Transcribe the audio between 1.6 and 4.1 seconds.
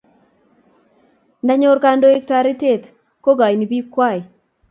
kandoik taretet ko kaini piik